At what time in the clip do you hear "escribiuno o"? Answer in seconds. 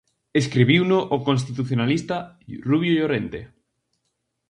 0.41-1.17